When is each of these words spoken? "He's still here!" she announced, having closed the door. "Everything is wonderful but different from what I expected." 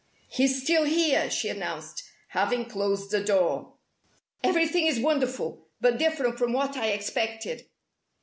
"He's 0.29 0.59
still 0.63 0.85
here!" 0.85 1.29
she 1.29 1.47
announced, 1.47 2.05
having 2.29 2.65
closed 2.65 3.11
the 3.11 3.23
door. 3.23 3.75
"Everything 4.43 4.87
is 4.87 4.99
wonderful 4.99 5.67
but 5.79 5.99
different 5.99 6.39
from 6.39 6.53
what 6.53 6.75
I 6.75 6.87
expected." 6.87 7.67